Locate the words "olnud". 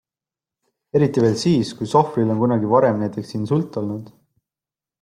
3.83-4.13